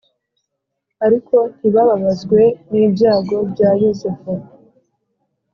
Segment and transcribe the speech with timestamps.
[1.05, 4.31] ariko ntibababazwe n’ibyago bya Yosefu